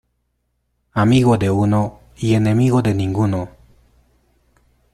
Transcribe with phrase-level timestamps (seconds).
[0.93, 3.49] Amigo de uno, y enemigo de ninguno.